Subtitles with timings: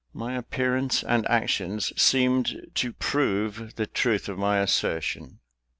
[0.15, 5.41] My appearance and actions seemed to prove the truth of my assertion.